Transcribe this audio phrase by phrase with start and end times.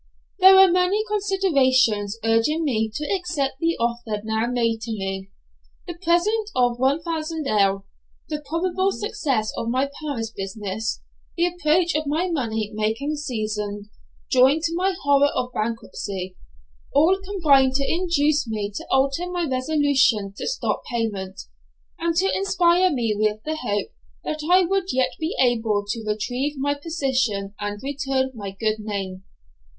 [0.39, 5.29] There were many considerations urging me to accept the offer now made to me.
[5.85, 7.83] The present of 1000_l._,
[8.27, 11.03] the probable success of my Paris business,
[11.37, 13.91] the approach of my money making season,
[14.31, 16.35] joined to my horror of bankruptcy,
[16.95, 21.41] all combined to induce me to alter my resolution to stop payment,
[21.99, 23.89] and to inspire me with the hope
[24.23, 29.25] that I would yet be able to retrieve my position and retain my good name.